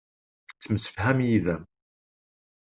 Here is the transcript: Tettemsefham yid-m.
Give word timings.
Tettemsefham 0.51 1.19
yid-m. 1.27 1.63